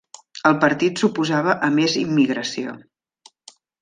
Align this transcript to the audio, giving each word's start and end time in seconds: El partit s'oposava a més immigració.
El 0.51 0.55
partit 0.61 1.01
s'oposava 1.01 1.55
a 1.67 1.69
més 1.75 1.99
immigració. 2.05 2.75